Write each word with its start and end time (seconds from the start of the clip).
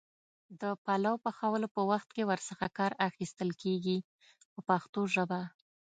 د 0.61 0.63
پلو 0.83 1.13
پخولو 1.23 1.67
په 1.75 1.81
وخت 1.91 2.09
کې 2.15 2.23
ور 2.29 2.39
څخه 2.49 2.65
کار 2.77 2.91
اخیستل 3.09 3.49
کېږي 3.61 3.97
په 4.53 4.59
پښتو 4.69 5.01
ژبه. 5.13 5.41